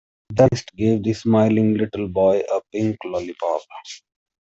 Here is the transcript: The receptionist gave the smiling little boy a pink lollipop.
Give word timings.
The 0.33 0.45
receptionist 0.51 0.75
gave 0.75 1.03
the 1.03 1.13
smiling 1.13 1.75
little 1.75 2.07
boy 2.07 2.39
a 2.39 2.59
pink 2.71 2.97
lollipop. 3.05 3.61